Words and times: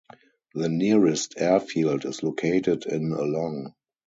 The 0.55 0.67
nearest 0.67 1.35
airfield 1.37 2.05
is 2.05 2.23
located 2.23 2.87
in 2.87 3.11
Along. 3.11 3.75